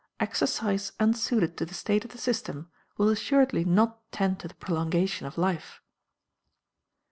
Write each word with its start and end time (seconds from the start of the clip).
Exercise 0.19 0.93
unsuited 0.99 1.55
to 1.55 1.63
the 1.63 1.75
state 1.75 2.03
of 2.03 2.09
the 2.09 2.17
system 2.17 2.71
will 2.97 3.09
assuredly 3.09 3.63
not 3.63 3.99
tend 4.11 4.39
to 4.39 4.47
the 4.47 4.55
prolongation 4.55 5.27
of 5.27 5.37
life. 5.37 5.79